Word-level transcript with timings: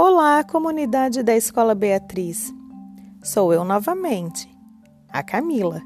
Olá, 0.00 0.44
comunidade 0.44 1.24
da 1.24 1.34
Escola 1.34 1.74
Beatriz. 1.74 2.54
Sou 3.20 3.52
eu 3.52 3.64
novamente, 3.64 4.48
a 5.08 5.24
Camila. 5.24 5.82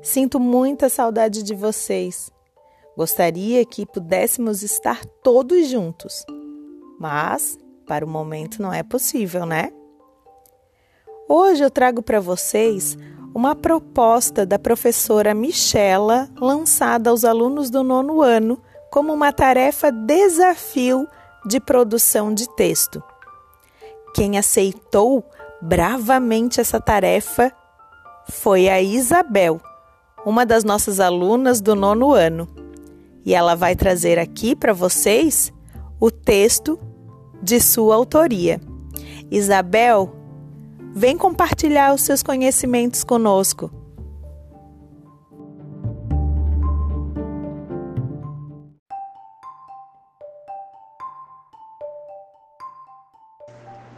Sinto 0.00 0.40
muita 0.40 0.88
saudade 0.88 1.42
de 1.42 1.54
vocês. 1.54 2.30
Gostaria 2.96 3.62
que 3.66 3.84
pudéssemos 3.84 4.62
estar 4.62 5.04
todos 5.22 5.68
juntos, 5.68 6.24
mas 6.98 7.58
para 7.86 8.06
o 8.06 8.08
momento 8.08 8.62
não 8.62 8.72
é 8.72 8.82
possível, 8.82 9.44
né? 9.44 9.70
Hoje 11.28 11.62
eu 11.62 11.70
trago 11.70 12.02
para 12.02 12.20
vocês 12.20 12.96
uma 13.34 13.54
proposta 13.54 14.46
da 14.46 14.58
professora 14.58 15.34
Michela 15.34 16.30
lançada 16.40 17.10
aos 17.10 17.22
alunos 17.26 17.68
do 17.68 17.82
nono 17.82 18.22
ano 18.22 18.62
como 18.90 19.12
uma 19.12 19.30
tarefa 19.30 19.92
desafio 19.92 21.06
de 21.44 21.60
produção 21.60 22.32
de 22.32 22.48
texto. 22.54 23.02
Quem 24.14 24.38
aceitou 24.38 25.24
bravamente 25.60 26.60
essa 26.60 26.80
tarefa 26.80 27.52
foi 28.28 28.68
a 28.68 28.80
Isabel, 28.80 29.60
uma 30.24 30.44
das 30.44 30.64
nossas 30.64 31.00
alunas 31.00 31.60
do 31.60 31.74
nono 31.74 32.12
ano. 32.12 32.48
E 33.24 33.34
ela 33.34 33.54
vai 33.54 33.76
trazer 33.76 34.18
aqui 34.18 34.56
para 34.56 34.72
vocês 34.72 35.52
o 35.98 36.10
texto 36.10 36.78
de 37.42 37.60
sua 37.60 37.94
autoria. 37.94 38.60
Isabel, 39.30 40.14
vem 40.94 41.16
compartilhar 41.16 41.94
os 41.94 42.02
seus 42.02 42.22
conhecimentos 42.22 43.04
conosco. 43.04 43.70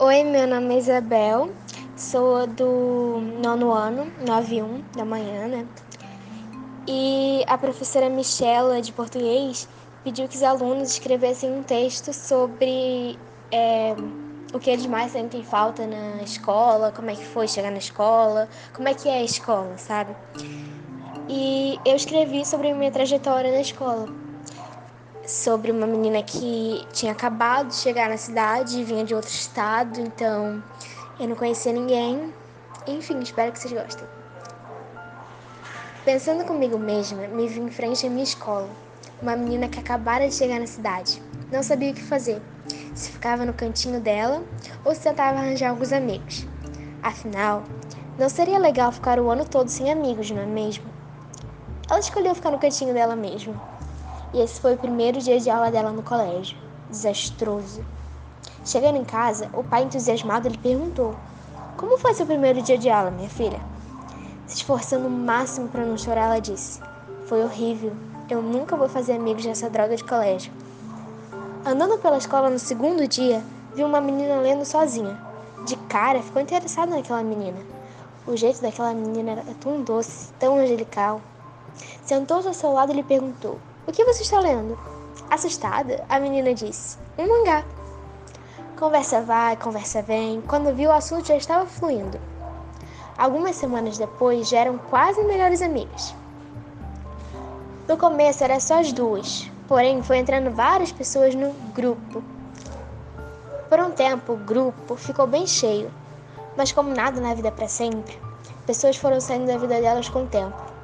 Oi, 0.00 0.22
meu 0.22 0.46
nome 0.46 0.76
é 0.76 0.78
Isabel, 0.78 1.52
sou 1.96 2.46
do 2.46 3.20
nono 3.42 3.72
ano, 3.72 4.12
91 4.24 4.80
da 4.96 5.04
manhã, 5.04 5.48
né? 5.48 5.66
E 6.86 7.44
a 7.48 7.58
professora 7.58 8.08
Michela, 8.08 8.80
de 8.80 8.92
português, 8.92 9.68
pediu 10.04 10.28
que 10.28 10.36
os 10.36 10.42
alunos 10.44 10.92
escrevessem 10.92 11.50
um 11.50 11.64
texto 11.64 12.12
sobre 12.12 13.18
é, 13.50 13.96
o 14.54 14.60
que 14.60 14.70
eles 14.70 14.86
mais 14.86 15.10
sentem 15.10 15.42
falta 15.42 15.84
na 15.84 16.22
escola, 16.22 16.92
como 16.92 17.10
é 17.10 17.16
que 17.16 17.24
foi 17.24 17.48
chegar 17.48 17.72
na 17.72 17.78
escola, 17.78 18.48
como 18.72 18.86
é 18.86 18.94
que 18.94 19.08
é 19.08 19.18
a 19.18 19.24
escola, 19.24 19.76
sabe? 19.78 20.14
E 21.28 21.76
eu 21.84 21.96
escrevi 21.96 22.46
sobre 22.46 22.70
a 22.70 22.74
minha 22.76 22.92
trajetória 22.92 23.50
na 23.50 23.62
escola 23.62 24.27
sobre 25.28 25.70
uma 25.70 25.86
menina 25.86 26.22
que 26.22 26.86
tinha 26.90 27.12
acabado 27.12 27.68
de 27.68 27.74
chegar 27.74 28.08
na 28.08 28.16
cidade, 28.16 28.82
vinha 28.82 29.04
de 29.04 29.14
outro 29.14 29.30
estado, 29.30 30.00
então 30.00 30.64
eu 31.20 31.28
não 31.28 31.36
conhecia 31.36 31.70
ninguém. 31.70 32.32
Enfim, 32.86 33.20
espero 33.20 33.52
que 33.52 33.58
vocês 33.58 33.74
gostem. 33.74 34.08
Pensando 36.02 36.46
comigo 36.46 36.78
mesma, 36.78 37.28
me 37.28 37.46
vi 37.46 37.60
em 37.60 37.70
frente 37.70 38.06
à 38.06 38.10
minha 38.10 38.24
escola. 38.24 38.70
Uma 39.20 39.36
menina 39.36 39.68
que 39.68 39.78
acabara 39.78 40.26
de 40.26 40.34
chegar 40.34 40.60
na 40.60 40.66
cidade. 40.66 41.22
Não 41.52 41.62
sabia 41.62 41.90
o 41.90 41.94
que 41.94 42.02
fazer. 42.02 42.40
Se 42.94 43.10
ficava 43.10 43.44
no 43.44 43.52
cantinho 43.52 44.00
dela 44.00 44.42
ou 44.82 44.94
se 44.94 45.02
tentava 45.02 45.38
arranjar 45.38 45.70
alguns 45.70 45.92
amigos. 45.92 46.46
Afinal, 47.02 47.64
não 48.18 48.30
seria 48.30 48.58
legal 48.58 48.90
ficar 48.90 49.20
o 49.20 49.28
ano 49.28 49.44
todo 49.44 49.68
sem 49.68 49.92
amigos, 49.92 50.30
não 50.30 50.40
é 50.40 50.46
mesmo? 50.46 50.86
Ela 51.90 52.00
escolheu 52.00 52.34
ficar 52.34 52.50
no 52.50 52.58
cantinho 52.58 52.94
dela 52.94 53.14
mesmo 53.14 53.54
e 54.32 54.40
esse 54.40 54.60
foi 54.60 54.74
o 54.74 54.78
primeiro 54.78 55.18
dia 55.20 55.40
de 55.40 55.50
aula 55.50 55.70
dela 55.70 55.90
no 55.90 56.02
colégio. 56.02 56.56
Desastroso. 56.90 57.84
Chegando 58.64 58.96
em 58.96 59.04
casa, 59.04 59.48
o 59.52 59.64
pai 59.64 59.84
entusiasmado 59.84 60.48
lhe 60.48 60.58
perguntou: 60.58 61.14
Como 61.76 61.98
foi 61.98 62.14
seu 62.14 62.26
primeiro 62.26 62.60
dia 62.62 62.76
de 62.76 62.90
aula, 62.90 63.10
minha 63.10 63.28
filha? 63.28 63.60
Se 64.46 64.56
esforçando 64.56 65.06
o 65.06 65.10
máximo 65.10 65.68
para 65.68 65.84
não 65.84 65.96
chorar, 65.96 66.26
ela 66.26 66.40
disse: 66.40 66.80
Foi 67.26 67.42
horrível. 67.42 67.92
Eu 68.28 68.42
nunca 68.42 68.76
vou 68.76 68.88
fazer 68.88 69.14
amigos 69.14 69.44
nessa 69.44 69.70
droga 69.70 69.96
de 69.96 70.04
colégio. 70.04 70.52
Andando 71.64 71.98
pela 71.98 72.18
escola 72.18 72.50
no 72.50 72.58
segundo 72.58 73.06
dia, 73.08 73.42
viu 73.74 73.86
uma 73.86 74.00
menina 74.00 74.40
lendo 74.40 74.64
sozinha. 74.64 75.18
De 75.66 75.76
cara, 75.76 76.22
ficou 76.22 76.40
interessado 76.40 76.90
naquela 76.90 77.22
menina. 77.22 77.58
O 78.26 78.36
jeito 78.36 78.60
daquela 78.60 78.92
menina 78.92 79.32
era 79.32 79.44
tão 79.60 79.82
doce, 79.82 80.32
tão 80.38 80.56
angelical. 80.56 81.20
Sentou-se 82.02 82.48
ao 82.48 82.54
seu 82.54 82.72
lado 82.72 82.92
e 82.92 82.96
lhe 82.96 83.02
perguntou: 83.02 83.58
o 83.88 83.92
que 83.92 84.04
você 84.04 84.22
está 84.22 84.38
lendo? 84.38 84.78
Assustada, 85.30 86.04
a 86.10 86.20
menina 86.20 86.52
disse: 86.52 86.98
Um 87.16 87.26
mangá. 87.26 87.64
Conversa 88.78 89.22
vai, 89.22 89.56
conversa 89.56 90.02
vem. 90.02 90.42
Quando 90.42 90.74
viu, 90.74 90.90
o 90.90 90.92
assunto 90.92 91.26
já 91.26 91.36
estava 91.36 91.64
fluindo. 91.64 92.20
Algumas 93.16 93.56
semanas 93.56 93.96
depois, 93.96 94.48
já 94.48 94.58
eram 94.58 94.76
quase 94.76 95.24
melhores 95.24 95.62
amigas. 95.62 96.14
No 97.88 97.96
começo 97.96 98.44
era 98.44 98.60
só 98.60 98.78
as 98.78 98.92
duas, 98.92 99.50
porém 99.66 100.02
foi 100.02 100.18
entrando 100.18 100.54
várias 100.54 100.92
pessoas 100.92 101.34
no 101.34 101.52
grupo. 101.74 102.22
Por 103.70 103.80
um 103.80 103.90
tempo, 103.90 104.34
o 104.34 104.36
grupo 104.36 104.96
ficou 104.96 105.26
bem 105.26 105.46
cheio, 105.46 105.90
mas 106.56 106.72
como 106.72 106.94
nada 106.94 107.20
na 107.20 107.34
vida 107.34 107.48
é 107.48 107.50
para 107.50 107.66
sempre, 107.66 108.18
pessoas 108.66 108.96
foram 108.96 109.20
saindo 109.20 109.46
da 109.46 109.56
vida 109.56 109.80
delas 109.80 110.08
com 110.10 110.24
o 110.24 110.26
tempo. 110.26 110.77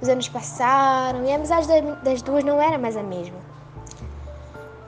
Os 0.00 0.08
anos 0.08 0.28
passaram 0.28 1.24
e 1.24 1.32
a 1.32 1.36
amizade 1.36 1.66
das 2.02 2.22
duas 2.22 2.42
não 2.42 2.60
era 2.60 2.78
mais 2.78 2.96
a 2.96 3.02
mesma. 3.02 3.38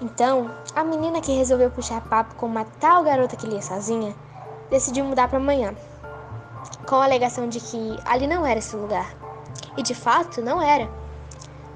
Então, 0.01 0.51
a 0.75 0.83
menina 0.83 1.21
que 1.21 1.33
resolveu 1.33 1.71
puxar 1.71 2.01
papo 2.01 2.35
com 2.35 2.47
uma 2.47 2.65
tal 2.65 3.05
garota 3.05 3.37
que 3.37 3.47
lia 3.47 3.63
sozinha 3.63 4.15
decidiu 4.71 5.05
mudar 5.05 5.29
para 5.29 5.39
amanhã, 5.39 5.75
com 6.89 6.97
a 6.97 7.05
alegação 7.05 7.49
de 7.49 7.61
que 7.61 7.97
ali 8.05 8.27
não 8.27 8.45
era 8.45 8.59
esse 8.59 8.75
lugar. 8.75 9.15
E 9.77 9.83
de 9.83 9.95
fato, 9.95 10.41
não 10.41 10.61
era. 10.61 10.91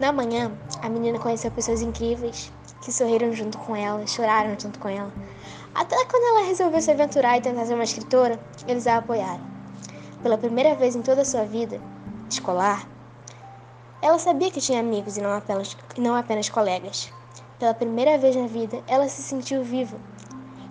Na 0.01 0.13
manhã, 0.13 0.51
a 0.83 0.89
menina 0.89 1.19
conheceu 1.19 1.51
pessoas 1.51 1.83
incríveis 1.83 2.53
que 2.81 2.93
sorriram 2.93 3.33
junto 3.33 3.59
com 3.59 3.77
ela, 3.77 4.07
choraram 4.07 4.59
junto 4.59 4.79
com 4.79 4.89
ela. 4.89 5.13
Até 5.75 5.97
quando 6.07 6.39
ela 6.39 6.47
resolveu 6.49 6.81
se 6.81 6.91
aventurar 6.91 7.37
e 7.37 7.43
tentar 7.43 7.67
ser 7.67 7.75
uma 7.75 7.85
escritora, 7.85 8.41
eles 8.67 8.87
a 8.87 8.97
apoiaram. 8.97 9.45
Pela 10.23 10.39
primeira 10.39 10.75
vez 10.75 10.97
em 10.97 11.03
toda 11.03 11.23
a 11.23 11.25
sua 11.25 11.45
vida 11.45 11.81
escolar, 12.29 12.89
ela 14.06 14.21
sabia 14.21 14.53
que 14.53 14.61
tinha 14.61 14.78
amigos 14.78 15.17
e 15.17 15.21
não 15.21 15.33
apenas, 15.33 15.77
não 15.99 16.15
apenas 16.15 16.49
colegas. 16.49 17.12
Pela 17.59 17.75
primeira 17.75 18.17
vez 18.17 18.37
na 18.37 18.47
vida, 18.47 18.81
ela 18.87 19.09
se 19.09 19.21
sentiu 19.21 19.65
viva. 19.65 19.99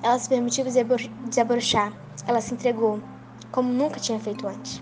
Ela 0.01 0.17
se 0.17 0.29
permitiu 0.29 0.63
desabrochar. 0.63 1.91
Ela 2.25 2.39
se 2.39 2.53
entregou, 2.53 3.01
como 3.51 3.73
nunca 3.73 3.99
tinha 3.99 4.17
feito 4.21 4.47
antes. 4.47 4.81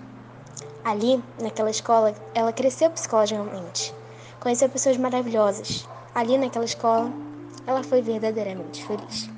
Ali, 0.85 1.23
naquela 1.41 1.71
escola, 1.71 2.13
ela 2.35 2.53
cresceu 2.53 2.91
psicologicamente. 2.91 3.91
Conheceu 4.39 4.69
pessoas 4.69 4.97
maravilhosas. 4.97 5.89
Ali, 6.13 6.37
naquela 6.37 6.65
escola, 6.65 7.11
ela 7.65 7.81
foi 7.81 8.03
verdadeiramente 8.03 8.85
feliz. 8.85 9.31